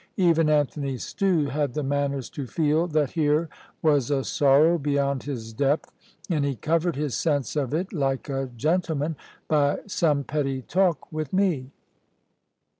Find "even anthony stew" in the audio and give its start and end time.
0.17-1.45